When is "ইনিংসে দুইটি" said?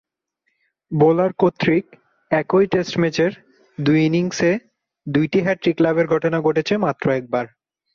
4.05-5.39